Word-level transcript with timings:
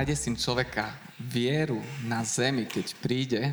nájde 0.00 0.16
syn 0.16 0.32
človeka 0.32 0.96
vieru 1.20 1.76
na 2.08 2.24
zemi, 2.24 2.64
keď 2.64 2.96
príde, 3.04 3.52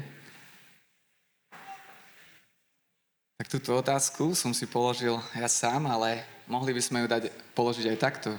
tak 3.36 3.52
túto 3.52 3.76
otázku 3.76 4.32
som 4.32 4.56
si 4.56 4.64
položil 4.64 5.20
ja 5.36 5.52
sám, 5.52 5.92
ale 5.92 6.24
mohli 6.48 6.72
by 6.72 6.80
sme 6.80 7.04
ju 7.04 7.08
dať, 7.12 7.24
položiť 7.52 7.92
aj 7.92 8.00
takto. 8.00 8.32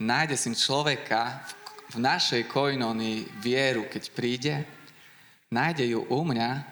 Nájde 0.00 0.32
syn 0.40 0.56
človeka 0.56 1.44
v, 1.44 1.52
v 1.92 1.96
našej 2.00 2.48
koinónii 2.48 3.44
vieru, 3.44 3.84
keď 3.84 4.04
príde? 4.16 4.64
Nájde 5.52 5.92
ju 5.92 6.08
u 6.08 6.20
mňa, 6.24 6.64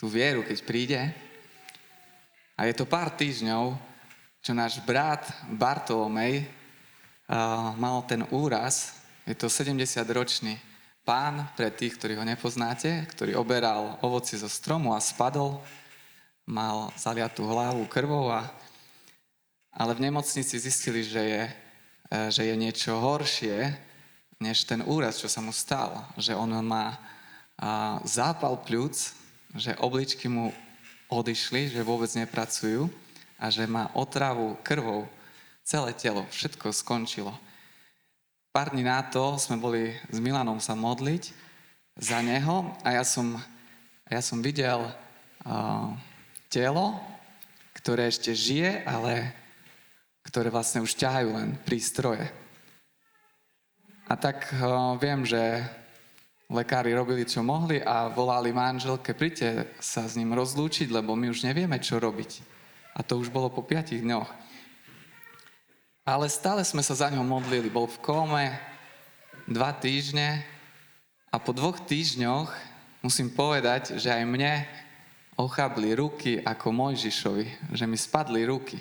tú 0.00 0.08
vieru, 0.08 0.40
keď 0.48 0.58
príde? 0.64 1.00
A 2.56 2.64
je 2.64 2.72
to 2.72 2.88
pár 2.88 3.12
týždňov, 3.12 3.76
čo 4.40 4.56
náš 4.56 4.80
brat 4.80 5.28
Bartolomej 5.52 6.48
uh, 7.28 7.76
mal 7.76 8.00
ten 8.08 8.24
úraz. 8.32 8.96
Je 9.26 9.34
to 9.34 9.50
70-ročný 9.50 10.54
pán, 11.02 11.50
pre 11.58 11.74
tých, 11.74 11.98
ktorí 11.98 12.14
ho 12.14 12.22
nepoznáte, 12.22 13.10
ktorý 13.10 13.34
oberal 13.34 13.98
ovoci 13.98 14.38
zo 14.38 14.46
stromu 14.46 14.94
a 14.94 15.02
spadol. 15.02 15.58
Mal 16.46 16.94
zaliatú 16.94 17.42
hlavu 17.42 17.90
krvou, 17.90 18.30
a, 18.30 18.46
ale 19.74 19.98
v 19.98 20.06
nemocnici 20.06 20.54
zistili, 20.62 21.02
že 21.02 21.18
je, 21.18 21.42
uh, 21.42 22.30
že 22.30 22.46
je 22.46 22.54
niečo 22.54 22.94
horšie, 23.02 23.74
než 24.38 24.62
ten 24.62 24.86
úraz, 24.86 25.18
čo 25.18 25.26
sa 25.26 25.42
mu 25.42 25.50
stal. 25.50 26.06
Že 26.14 26.38
on 26.38 26.62
má 26.62 26.94
zápal 28.06 28.62
pľúc, 28.62 28.94
že 29.58 29.74
obličky 29.82 30.28
mu 30.28 30.54
odišli, 31.08 31.74
že 31.74 31.82
vôbec 31.82 32.14
nepracujú 32.14 32.86
a 33.42 33.50
že 33.50 33.66
má 33.66 33.90
otravu 33.96 34.54
krvou 34.62 35.08
celé 35.64 35.96
telo, 35.96 36.28
všetko 36.30 36.70
skončilo. 36.70 37.32
Pár 38.56 38.72
dní 38.72 38.88
na 38.88 39.04
to 39.04 39.36
sme 39.36 39.60
boli 39.60 39.92
s 40.08 40.16
Milanom 40.16 40.56
sa 40.64 40.72
modliť 40.72 41.28
za 41.92 42.24
neho 42.24 42.72
a 42.80 42.96
ja 42.96 43.04
som, 43.04 43.36
ja 44.08 44.24
som 44.24 44.40
videl 44.40 44.80
uh, 44.80 45.92
telo, 46.48 46.96
ktoré 47.76 48.08
ešte 48.08 48.32
žije, 48.32 48.80
ale 48.88 49.28
ktoré 50.24 50.48
vlastne 50.48 50.80
už 50.80 50.96
ťahajú 50.96 51.36
len 51.36 51.60
prístroje. 51.68 52.24
A 54.08 54.16
tak 54.16 54.48
uh, 54.56 54.96
viem, 54.96 55.28
že 55.28 55.60
Lekári 56.48 56.96
robili, 56.96 57.28
čo 57.28 57.44
mohli 57.44 57.84
a 57.84 58.08
volali 58.08 58.56
manželke, 58.56 59.12
príďte 59.12 59.68
sa 59.84 60.08
s 60.08 60.16
ním 60.16 60.32
rozlúčiť, 60.32 60.88
lebo 60.88 61.12
my 61.12 61.28
už 61.28 61.44
nevieme, 61.44 61.76
čo 61.76 62.00
robiť. 62.00 62.40
A 62.96 63.04
to 63.04 63.20
už 63.20 63.28
bolo 63.28 63.52
po 63.52 63.60
piatich 63.60 64.00
dňoch. 64.00 64.45
Ale 66.06 66.30
stále 66.30 66.62
sme 66.62 66.86
sa 66.86 66.94
za 66.94 67.10
ňo 67.10 67.26
modlili. 67.26 67.66
Bol 67.66 67.90
v 67.90 67.98
kóme 67.98 68.54
dva 69.50 69.74
týždne 69.74 70.46
a 71.34 71.42
po 71.42 71.50
dvoch 71.50 71.82
týždňoch 71.82 72.46
musím 73.02 73.34
povedať, 73.34 73.98
že 73.98 74.14
aj 74.14 74.22
mne 74.22 74.62
ochabli 75.34 75.98
ruky 75.98 76.38
ako 76.38 76.70
Mojžišovi, 76.70 77.74
že 77.74 77.90
mi 77.90 77.98
spadli 77.98 78.46
ruky. 78.46 78.78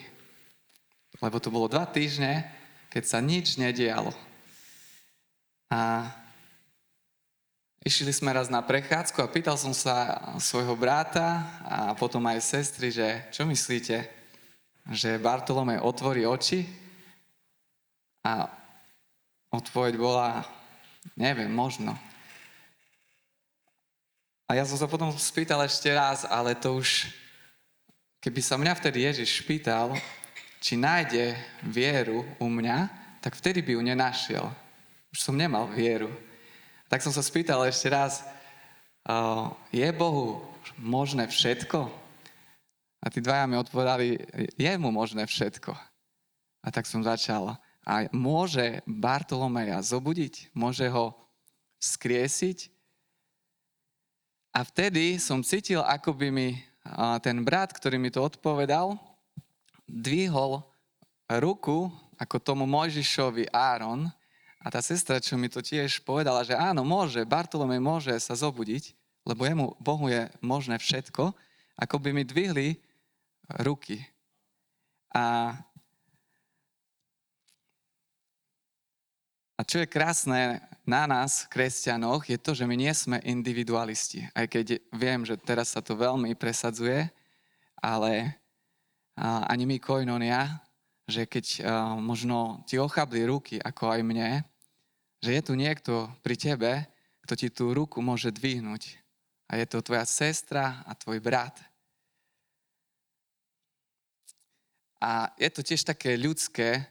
Lebo 1.17 1.41
to 1.41 1.49
bolo 1.49 1.65
dva 1.65 1.89
týždne, 1.89 2.45
keď 2.93 3.03
sa 3.09 3.17
nič 3.25 3.57
nedialo. 3.57 4.13
A 5.73 6.05
Išli 7.85 8.09
sme 8.09 8.33
raz 8.33 8.49
na 8.49 8.65
prechádzku 8.65 9.21
a 9.21 9.29
pýtal 9.29 9.61
som 9.61 9.69
sa 9.69 10.17
svojho 10.41 10.73
brata 10.73 11.45
a 11.61 11.93
potom 11.93 12.25
aj 12.25 12.41
sestry, 12.41 12.89
že 12.89 13.29
čo 13.29 13.45
myslíte, 13.45 14.09
že 14.89 15.21
Bartolomej 15.21 15.85
otvorí 15.85 16.25
oči? 16.25 16.84
A 18.25 18.49
odpoveď 19.53 20.01
bola, 20.01 20.41
neviem, 21.13 21.53
možno. 21.53 21.93
A 24.49 24.57
ja 24.57 24.65
som 24.65 24.81
sa 24.81 24.89
potom 24.89 25.13
spýtal 25.13 25.61
ešte 25.61 25.93
raz, 25.93 26.25
ale 26.25 26.57
to 26.57 26.81
už, 26.81 27.05
keby 28.17 28.41
sa 28.41 28.57
mňa 28.57 28.73
vtedy 28.81 29.05
Ježiš 29.05 29.45
spýtal, 29.45 29.93
či 30.57 30.73
nájde 30.73 31.37
vieru 31.61 32.25
u 32.41 32.49
mňa, 32.49 32.89
tak 33.21 33.37
vtedy 33.37 33.61
by 33.61 33.77
ju 33.77 33.81
nenašiel. 33.85 34.45
Už 35.13 35.21
som 35.21 35.37
nemal 35.37 35.69
vieru. 35.69 36.09
Tak 36.89 37.05
som 37.05 37.13
sa 37.13 37.21
spýtal 37.21 37.61
ešte 37.69 37.93
raz, 37.93 38.25
je 39.69 39.85
Bohu 39.93 40.41
možné 40.81 41.29
všetko? 41.29 41.85
A 43.01 43.05
tí 43.13 43.21
dvaja 43.21 43.45
mi 43.45 43.53
odpovedali, 43.53 44.17
je 44.57 44.71
mu 44.81 44.89
možné 44.89 45.29
všetko. 45.29 45.77
A 46.65 46.67
tak 46.73 46.89
som 46.89 47.05
začal. 47.05 47.53
A 47.85 48.09
môže 48.09 48.81
Bartolomeja 48.89 49.77
zobudiť? 49.85 50.49
Môže 50.57 50.89
ho 50.89 51.13
skriesiť? 51.77 52.73
A 54.57 54.65
vtedy 54.65 55.21
som 55.21 55.45
cítil, 55.45 55.85
ako 55.85 56.17
by 56.17 56.27
mi 56.33 56.57
ten 57.21 57.45
brat, 57.45 57.69
ktorý 57.75 58.01
mi 58.01 58.09
to 58.09 58.25
odpovedal, 58.25 58.97
dvihol 59.85 60.65
ruku, 61.29 61.93
ako 62.17 62.35
tomu 62.41 62.65
Mojžišovi 62.65 63.53
Áron, 63.53 64.09
a 64.65 64.73
tá 64.73 64.81
sestra, 64.81 65.21
čo 65.21 65.37
mi 65.37 65.45
to 65.45 65.61
tiež 65.61 66.01
povedala, 66.01 66.41
že 66.41 66.57
áno, 66.57 66.81
môže, 66.81 67.21
Bartolomej 67.21 67.77
môže 67.77 68.17
sa 68.17 68.33
zobudiť, 68.33 68.97
lebo 69.21 69.45
jemu, 69.45 69.77
Bohu 69.77 70.09
je 70.09 70.25
možné 70.41 70.81
všetko, 70.81 71.37
ako 71.77 71.95
by 72.01 72.09
mi 72.09 72.25
dvihli 72.25 72.81
ruky. 73.61 74.01
A, 75.13 75.53
a 79.55 79.63
čo 79.63 79.79
je 79.79 79.87
krásne 79.87 80.59
na 80.83 81.07
nás, 81.07 81.47
kresťanoch, 81.47 82.27
je 82.27 82.35
to, 82.35 82.51
že 82.51 82.67
my 82.67 82.75
nie 82.75 82.91
sme 82.91 83.23
individualisti. 83.23 84.27
Aj 84.35 84.45
keď 84.51 84.83
viem, 84.91 85.23
že 85.23 85.39
teraz 85.39 85.71
sa 85.71 85.79
to 85.79 85.95
veľmi 85.95 86.35
presadzuje, 86.35 87.07
ale 87.79 88.35
ani 89.19 89.63
my 89.63 89.79
koinonia, 89.79 90.59
že 91.07 91.23
keď 91.23 91.63
možno 92.03 92.67
ti 92.67 92.75
ochabli 92.75 93.23
ruky, 93.23 93.55
ako 93.63 93.95
aj 93.95 94.01
mne, 94.03 94.43
že 95.23 95.39
je 95.39 95.41
tu 95.41 95.53
niekto 95.55 96.11
pri 96.19 96.35
tebe, 96.35 96.71
kto 97.23 97.33
ti 97.33 97.47
tú 97.49 97.71
ruku 97.71 98.03
môže 98.03 98.29
dvihnúť. 98.29 98.99
A 99.49 99.57
je 99.61 99.65
to 99.65 99.81
tvoja 99.81 100.03
sestra 100.03 100.83
a 100.83 100.93
tvoj 100.93 101.21
brat. 101.23 101.57
A 104.99 105.29
je 105.37 105.49
to 105.53 105.61
tiež 105.61 105.85
také 105.85 106.17
ľudské, 106.17 106.81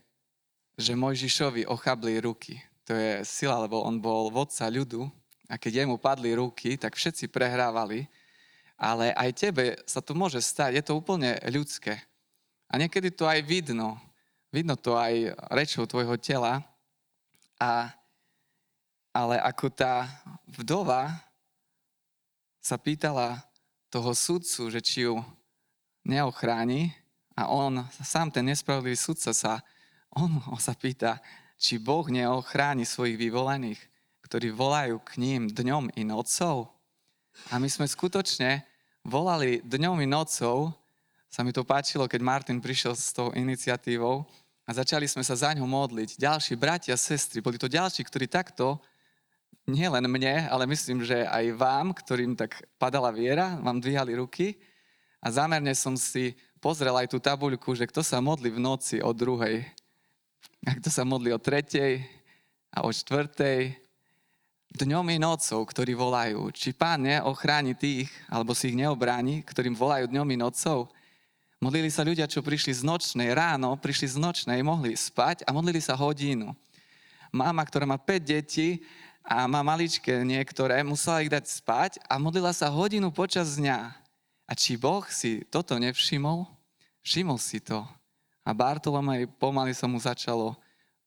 že 0.74 0.98
Mojžišovi 0.98 1.66
ochabli 1.66 2.18
ruky. 2.18 2.58
To 2.84 2.92
je 2.92 3.22
sila, 3.24 3.62
lebo 3.62 3.80
on 3.82 3.96
bol 3.98 4.28
vodca 4.28 4.68
ľudu 4.68 5.08
a 5.48 5.54
keď 5.56 5.84
jemu 5.84 5.96
padli 5.96 6.34
ruky, 6.36 6.76
tak 6.76 6.98
všetci 6.98 7.30
prehrávali. 7.30 8.08
Ale 8.74 9.14
aj 9.14 9.30
tebe 9.38 9.64
sa 9.86 10.02
to 10.02 10.12
môže 10.12 10.42
stať. 10.42 10.76
Je 10.76 10.84
to 10.84 10.98
úplne 10.98 11.38
ľudské. 11.48 12.02
A 12.68 12.76
niekedy 12.76 13.14
to 13.14 13.24
aj 13.24 13.40
vidno. 13.46 13.96
Vidno 14.50 14.74
to 14.74 14.98
aj 14.98 15.30
rečou 15.54 15.86
tvojho 15.86 16.18
tela. 16.18 16.60
A 17.56 17.94
ale 19.14 19.38
ako 19.38 19.70
tá 19.70 20.10
vdova 20.50 21.14
sa 22.58 22.74
pýtala 22.74 23.38
toho 23.86 24.10
sudcu, 24.10 24.66
že 24.74 24.82
či 24.82 25.06
ju 25.06 25.22
neochráni 26.02 26.90
a 27.38 27.46
on, 27.46 27.86
sám 28.02 28.34
ten 28.34 28.42
nespravodlivý 28.42 28.98
sudca 28.98 29.30
sa, 29.30 29.62
on 30.18 30.60
sa 30.62 30.74
pýta, 30.74 31.18
či 31.58 31.78
Boh 31.78 32.06
neochráni 32.06 32.86
svojich 32.86 33.18
vyvolených, 33.18 33.80
ktorí 34.26 34.50
volajú 34.50 35.00
k 35.02 35.18
ním 35.20 35.42
dňom 35.50 35.94
i 35.94 36.02
nocou. 36.02 36.70
A 37.50 37.58
my 37.58 37.66
sme 37.66 37.86
skutočne 37.88 38.62
volali 39.04 39.60
dňom 39.66 40.00
i 40.02 40.08
nocou, 40.08 40.72
sa 41.28 41.42
mi 41.42 41.50
to 41.50 41.66
páčilo, 41.66 42.06
keď 42.06 42.20
Martin 42.22 42.62
prišiel 42.62 42.94
s 42.94 43.10
tou 43.10 43.34
iniciatívou 43.34 44.22
a 44.64 44.70
začali 44.70 45.10
sme 45.10 45.26
sa 45.26 45.34
za 45.34 45.50
ňo 45.50 45.66
modliť. 45.66 46.14
Ďalší 46.14 46.54
bratia, 46.54 46.94
sestry, 46.94 47.42
boli 47.42 47.58
to 47.58 47.66
ďalší, 47.66 48.06
ktorí 48.06 48.30
takto 48.30 48.78
nie 49.66 49.88
len 49.88 50.04
mne, 50.06 50.46
ale 50.46 50.68
myslím, 50.68 51.02
že 51.02 51.24
aj 51.26 51.56
vám, 51.56 51.90
ktorým 51.96 52.36
tak 52.38 52.62
padala 52.76 53.10
viera, 53.10 53.56
vám 53.64 53.80
dvíhali 53.80 54.14
ruky. 54.14 54.60
A 55.24 55.32
zámerne 55.32 55.72
som 55.72 55.96
si 55.96 56.36
pozrel 56.60 56.92
aj 56.92 57.10
tú 57.10 57.18
tabuľku, 57.18 57.72
že 57.72 57.88
kto 57.88 58.04
sa 58.04 58.20
modli 58.20 58.52
v 58.52 58.60
noci 58.60 59.00
o 59.00 59.10
druhej, 59.10 59.64
a 60.64 60.76
kto 60.78 60.88
sa 60.88 61.04
modli 61.04 61.30
o 61.32 61.38
tretej 61.38 62.04
a 62.72 62.84
o 62.84 62.90
štvrtej, 62.90 63.76
dňom 64.74 65.06
i 65.14 65.18
nocou, 65.22 65.62
ktorí 65.62 65.94
volajú. 65.94 66.50
Či 66.50 66.74
pán 66.74 67.06
neochráni 67.06 67.78
tých, 67.78 68.10
alebo 68.26 68.56
si 68.56 68.74
ich 68.74 68.78
neobráni, 68.78 69.46
ktorým 69.46 69.78
volajú 69.78 70.10
dňom 70.10 70.28
i 70.34 70.36
nocou. 70.40 70.90
Modlili 71.62 71.88
sa 71.88 72.02
ľudia, 72.02 72.26
čo 72.26 72.42
prišli 72.42 72.74
z 72.74 72.82
nočnej, 72.82 73.30
ráno 73.30 73.78
prišli 73.78 74.14
z 74.14 74.16
nočnej, 74.18 74.60
mohli 74.66 74.98
spať 74.98 75.46
a 75.46 75.54
modlili 75.54 75.78
sa 75.78 75.94
hodinu. 75.94 76.52
Mama, 77.30 77.62
ktorá 77.62 77.86
má 77.86 77.96
5 77.96 78.20
detí, 78.20 78.82
a 79.24 79.48
má 79.48 79.64
maličké 79.64 80.20
niektoré, 80.20 80.84
musela 80.84 81.24
ich 81.24 81.32
dať 81.32 81.48
spať 81.48 81.92
a 82.04 82.20
modlila 82.20 82.52
sa 82.52 82.68
hodinu 82.68 83.08
počas 83.08 83.56
dňa. 83.56 83.96
A 84.44 84.52
či 84.52 84.76
Boh 84.76 85.00
si 85.08 85.40
toto 85.48 85.80
nevšimol? 85.80 86.44
Všimol 87.00 87.40
si 87.40 87.64
to. 87.64 87.88
A 88.44 88.52
Bartolomej 88.52 89.24
pomaly 89.40 89.72
sa 89.72 89.88
mu 89.88 89.96
začalo 89.96 90.52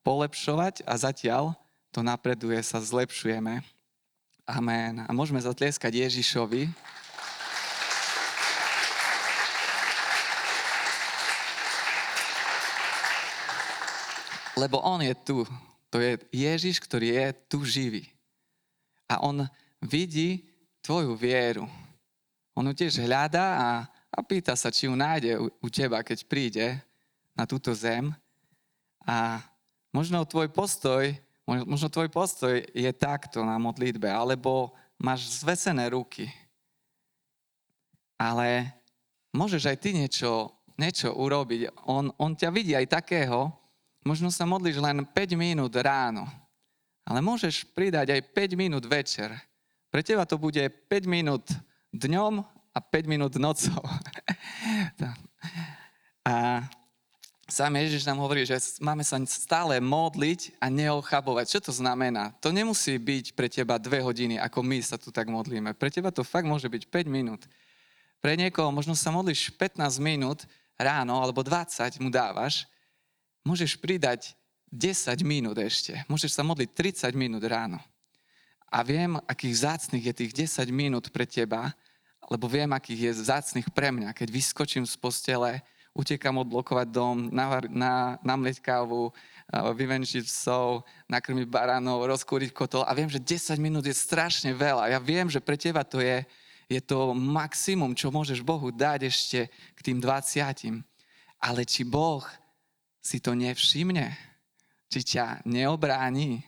polepšovať 0.02 0.82
a 0.90 0.98
zatiaľ 0.98 1.54
to 1.94 2.02
napreduje, 2.02 2.58
sa 2.66 2.82
zlepšujeme. 2.82 3.62
Amen. 4.50 5.06
A 5.06 5.12
môžeme 5.14 5.38
zatlieskať 5.38 6.02
Ježišovi. 6.02 6.66
Lebo 14.58 14.82
on 14.82 15.06
je 15.06 15.14
tu. 15.22 15.46
To 15.94 16.02
je 16.02 16.18
Ježiš, 16.34 16.82
ktorý 16.82 17.14
je 17.14 17.28
tu 17.46 17.62
živý. 17.62 18.10
A 19.06 19.22
on 19.22 19.46
vidí 19.86 20.50
tvoju 20.82 21.14
vieru. 21.14 21.70
On 22.58 22.66
ju 22.66 22.74
tiež 22.74 23.06
hľadá 23.06 23.46
a, 23.62 23.70
a 24.10 24.20
pýta 24.26 24.58
sa, 24.58 24.74
či 24.74 24.90
ju 24.90 24.98
nájde 24.98 25.38
u, 25.38 25.54
u 25.62 25.68
teba, 25.70 26.02
keď 26.02 26.26
príde 26.26 26.66
na 27.38 27.46
túto 27.46 27.70
zem. 27.78 28.10
A 29.06 29.40
možno 29.94 30.26
tvoj 30.26 30.50
postoj, 30.50 31.14
možno 31.46 31.88
tvoj 31.88 32.10
postoj 32.10 32.60
je 32.74 32.92
takto 32.98 33.46
na 33.46 33.62
modlitbe, 33.62 34.10
alebo 34.10 34.74
máš 34.98 35.30
zvesené 35.46 35.94
ruky. 35.94 36.28
Ale 38.18 38.74
môžeš 39.32 39.70
aj 39.70 39.78
ty 39.78 39.94
niečo, 39.94 40.50
niečo 40.76 41.14
urobiť. 41.14 41.86
On, 41.86 42.10
on 42.18 42.34
ťa 42.34 42.50
vidí 42.50 42.74
aj 42.74 42.90
takého, 43.00 43.54
možno 44.02 44.34
sa 44.34 44.50
modlíš 44.50 44.82
len 44.82 45.06
5 45.06 45.38
minút 45.38 45.72
ráno, 45.78 46.26
ale 47.06 47.22
môžeš 47.22 47.70
pridať 47.78 48.18
aj 48.18 48.22
5 48.34 48.58
minút 48.58 48.84
večer. 48.90 49.32
Pre 49.94 50.02
teba 50.04 50.28
to 50.28 50.36
bude 50.42 50.60
5 50.60 50.92
minút 51.08 51.46
dňom 51.94 52.42
a 52.74 52.80
5 52.82 53.08
minút 53.08 53.40
nocou. 53.40 53.80
a 56.28 56.66
sám 57.48 57.80
Ježiš 57.80 58.04
nám 58.04 58.20
hovorí, 58.20 58.44
že 58.44 58.60
máme 58.84 59.08
sa 59.08 59.16
stále 59.24 59.80
modliť 59.80 60.60
a 60.60 60.68
neochabovať. 60.68 61.58
Čo 61.58 61.60
to 61.68 61.72
znamená? 61.72 62.36
To 62.44 62.52
nemusí 62.52 63.00
byť 63.00 63.26
pre 63.34 63.48
teba 63.48 63.80
dve 63.80 64.04
hodiny, 64.04 64.36
ako 64.36 64.60
my 64.62 64.78
sa 64.84 65.00
tu 65.00 65.10
tak 65.10 65.32
modlíme. 65.32 65.72
Pre 65.74 65.88
teba 65.88 66.12
to 66.12 66.28
fakt 66.28 66.46
môže 66.46 66.68
byť 66.68 66.92
5 66.92 67.08
minút. 67.08 67.48
Pre 68.20 68.34
niekoho 68.36 68.68
možno 68.70 68.94
sa 68.94 69.10
modlíš 69.16 69.56
15 69.56 69.80
minút 70.04 70.44
ráno 70.76 71.24
alebo 71.24 71.42
20 71.42 72.04
mu 72.04 72.12
dávaš 72.12 72.68
môžeš 73.48 73.80
pridať 73.80 74.36
10 74.76 75.24
minút 75.24 75.56
ešte. 75.56 76.04
Môžeš 76.12 76.36
sa 76.36 76.44
modliť 76.44 76.70
30 76.76 77.16
minút 77.16 77.40
ráno. 77.48 77.80
A 78.68 78.84
viem, 78.84 79.16
akých 79.24 79.64
zácných 79.64 80.12
je 80.12 80.14
tých 80.14 80.32
10 80.52 80.68
minút 80.76 81.08
pre 81.16 81.24
teba, 81.24 81.72
lebo 82.28 82.52
viem, 82.52 82.68
akých 82.76 83.00
je 83.08 83.32
zácných 83.32 83.72
pre 83.72 83.96
mňa. 83.96 84.12
Keď 84.12 84.28
vyskočím 84.28 84.84
z 84.84 85.00
postele, 85.00 85.64
utekam 85.98 86.38
odblokovať 86.46 86.88
dom, 86.94 87.34
na, 87.34 87.58
na, 87.74 87.94
namlieť 88.22 88.62
kávu, 88.62 89.10
vyvenčiť 89.50 90.28
psov, 90.30 90.86
nakrmiť 91.10 91.50
baranov, 91.50 92.06
rozkúriť 92.06 92.54
kotol 92.54 92.86
a 92.86 92.94
viem, 92.94 93.10
že 93.10 93.18
10 93.18 93.58
minút 93.58 93.90
je 93.90 93.96
strašne 93.96 94.54
veľa. 94.54 94.94
Ja 94.94 95.00
viem, 95.02 95.26
že 95.26 95.42
pre 95.42 95.58
teba 95.58 95.82
to 95.82 95.98
je, 95.98 96.22
je 96.70 96.82
to 96.84 97.18
maximum, 97.18 97.98
čo 97.98 98.14
môžeš 98.14 98.46
Bohu 98.46 98.70
dať 98.70 99.10
ešte 99.10 99.50
k 99.50 99.80
tým 99.82 99.98
20. 99.98 100.84
Ale 101.42 101.62
či 101.66 101.82
Boh 101.88 102.22
si 103.02 103.18
to 103.24 103.34
nevšimne, 103.34 104.14
či 104.92 105.00
ťa 105.16 105.48
neobráni, 105.48 106.44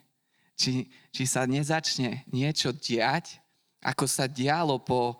či, 0.59 0.91
či 1.15 1.23
sa 1.23 1.47
nezačne 1.47 2.27
niečo 2.29 2.75
diať, 2.75 3.39
ako 3.79 4.05
sa 4.11 4.27
dialo 4.27 4.75
po 4.83 5.15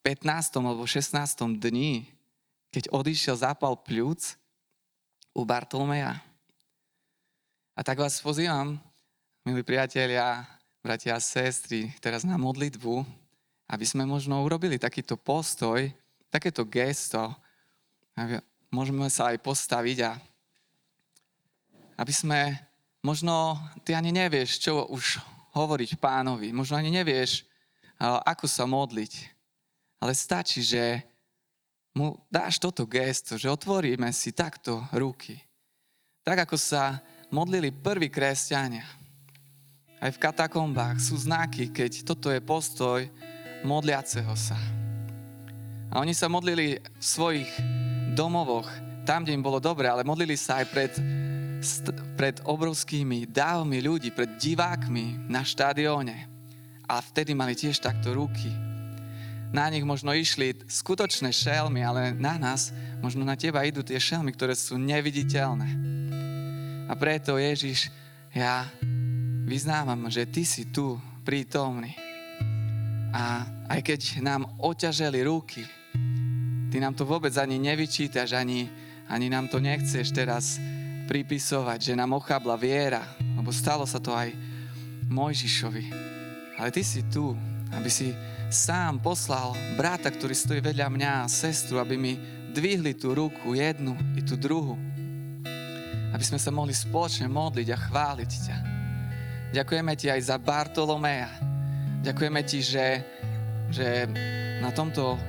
15. 0.00 0.64
alebo 0.64 0.88
16. 0.88 1.60
dni, 1.60 2.15
keď 2.76 2.92
odišiel 2.92 3.40
zápal 3.40 3.72
pľúc 3.72 4.36
u 5.32 5.48
Bartolomeja. 5.48 6.20
A 7.72 7.80
tak 7.80 7.96
vás 7.96 8.20
pozývam, 8.20 8.76
milí 9.48 9.64
priatelia, 9.64 10.44
bratia 10.84 11.16
a 11.16 11.24
sestry, 11.24 11.88
teraz 12.04 12.20
na 12.20 12.36
modlitbu, 12.36 13.00
aby 13.72 13.80
sme 13.88 14.04
možno 14.04 14.44
urobili 14.44 14.76
takýto 14.76 15.16
postoj, 15.16 15.88
takéto 16.28 16.68
gesto. 16.68 17.32
Môžeme 18.68 19.08
sa 19.08 19.32
aj 19.32 19.40
postaviť 19.40 19.98
a 20.04 20.20
aby 21.96 22.12
sme, 22.12 22.60
možno 23.00 23.56
ty 23.88 23.96
ani 23.96 24.12
nevieš, 24.12 24.60
čo 24.60 24.84
už 24.92 25.16
hovoriť 25.56 25.96
pánovi, 25.96 26.52
možno 26.52 26.76
ani 26.76 26.92
nevieš, 26.92 27.48
ako 28.04 28.44
sa 28.44 28.68
modliť, 28.68 29.32
ale 29.96 30.12
stačí, 30.12 30.60
že 30.60 31.15
mu 31.96 32.20
dáš 32.28 32.60
toto 32.60 32.84
gesto, 32.84 33.40
že 33.40 33.48
otvoríme 33.48 34.12
si 34.12 34.36
takto 34.36 34.84
ruky. 34.92 35.40
Tak 36.20 36.44
ako 36.44 36.60
sa 36.60 37.00
modlili 37.32 37.72
prví 37.72 38.12
kresťania. 38.12 38.84
Aj 39.96 40.12
v 40.12 40.20
katakombách 40.20 41.00
sú 41.00 41.16
znaky, 41.16 41.72
keď 41.72 42.04
toto 42.04 42.28
je 42.28 42.44
postoj 42.44 43.00
modliaceho 43.64 44.36
sa. 44.36 44.60
A 45.88 46.04
oni 46.04 46.12
sa 46.12 46.28
modlili 46.28 46.76
v 46.76 47.04
svojich 47.04 47.48
domovoch, 48.12 48.68
tam, 49.08 49.24
kde 49.24 49.32
im 49.32 49.40
bolo 49.40 49.56
dobre, 49.56 49.88
ale 49.88 50.04
modlili 50.04 50.36
sa 50.36 50.60
aj 50.60 50.66
pred 50.68 50.92
pred 52.16 52.36
obrovskými 52.44 53.28
dávmi 53.28 53.80
ľudí, 53.80 54.12
pred 54.12 54.36
divákmi 54.36 55.28
na 55.28 55.40
štadióne. 55.40 56.28
A 56.86 57.00
vtedy 57.02 57.32
mali 57.34 57.56
tiež 57.56 57.80
takto 57.80 58.14
ruky. 58.14 58.65
Na 59.54 59.70
nich 59.70 59.86
možno 59.86 60.10
išli 60.10 60.58
skutočné 60.66 61.30
šelmy, 61.30 61.82
ale 61.86 62.14
na 62.14 62.34
nás, 62.38 62.74
možno 62.98 63.22
na 63.22 63.38
teba 63.38 63.62
idú 63.62 63.82
tie 63.86 63.98
šelmy, 63.98 64.34
ktoré 64.34 64.58
sú 64.58 64.74
neviditeľné. 64.78 65.68
A 66.86 66.92
preto 66.94 67.38
Ježiš, 67.38 67.90
ja 68.34 68.66
vyznávam, 69.46 70.10
že 70.10 70.26
ty 70.26 70.42
si 70.42 70.70
tu 70.70 70.98
prítomný. 71.22 71.94
A 73.14 73.46
aj 73.70 73.80
keď 73.82 74.00
nám 74.22 74.46
oťaželi 74.60 75.24
ruky, 75.24 75.64
ty 76.70 76.76
nám 76.78 76.94
to 76.94 77.08
vôbec 77.08 77.32
ani 77.38 77.56
nevyčítaš, 77.58 78.36
ani, 78.36 78.68
ani 79.08 79.26
nám 79.30 79.48
to 79.48 79.62
nechceš 79.62 80.12
teraz 80.12 80.60
pripisovať, 81.06 81.78
že 81.80 81.98
nám 81.98 82.18
ochabla 82.18 82.58
viera, 82.58 83.02
lebo 83.38 83.54
stalo 83.54 83.86
sa 83.86 84.02
to 84.02 84.10
aj 84.10 84.34
Mojžišovi. 85.06 85.84
Ale 86.58 86.68
ty 86.74 86.82
si 86.82 87.06
tu, 87.06 87.32
aby 87.76 87.90
si 87.92 88.16
sám 88.48 88.98
poslal 88.98 89.52
brata, 89.76 90.08
ktorý 90.08 90.32
stojí 90.32 90.60
vedľa 90.64 90.88
mňa 90.88 91.10
a 91.22 91.30
sestru, 91.30 91.76
aby 91.78 92.00
mi 92.00 92.16
dvihli 92.56 92.96
tú 92.96 93.12
ruku, 93.12 93.52
jednu 93.52 93.92
i 94.16 94.24
tú 94.24 94.40
druhu. 94.40 94.80
Aby 96.16 96.24
sme 96.24 96.40
sa 96.40 96.48
mohli 96.48 96.72
spoločne 96.72 97.28
modliť 97.28 97.68
a 97.70 97.78
chváliť 97.78 98.30
ťa. 98.48 98.58
Ďakujeme 99.52 99.92
ti 99.94 100.08
aj 100.08 100.20
za 100.32 100.36
Bartolomeja. 100.40 101.28
Ďakujeme 102.00 102.40
ti, 102.48 102.64
že, 102.64 103.04
že 103.68 104.08
na 104.62 104.72
tomto 104.72 105.20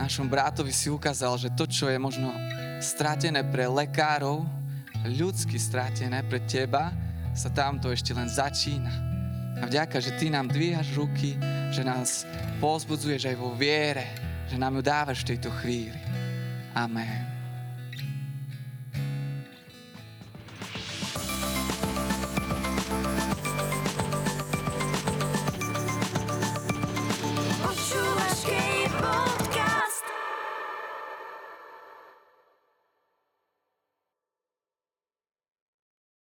našom 0.00 0.30
brátovi 0.30 0.72
si 0.72 0.88
ukázal, 0.88 1.36
že 1.36 1.52
to, 1.52 1.68
čo 1.68 1.92
je 1.92 2.00
možno 2.00 2.32
stratené 2.80 3.44
pre 3.44 3.68
lekárov, 3.68 4.48
ľudsky 5.04 5.60
stratené 5.60 6.24
pre 6.24 6.40
teba, 6.48 6.92
sa 7.36 7.52
tamto 7.52 7.92
ešte 7.92 8.16
len 8.16 8.26
začína. 8.26 9.09
A 9.60 9.68
vďaka, 9.68 10.00
že 10.00 10.16
ty 10.16 10.32
nám 10.32 10.48
dvíhaš 10.48 10.96
ruky, 10.96 11.36
že 11.70 11.84
nás 11.84 12.24
pozbudzuješ 12.58 13.28
aj 13.30 13.36
vo 13.36 13.52
viere, 13.54 14.08
že 14.48 14.56
nám 14.58 14.80
ju 14.80 14.82
dávaš 14.82 15.22
v 15.22 15.36
tejto 15.36 15.52
chvíli. 15.60 16.00
Amen. 16.74 17.29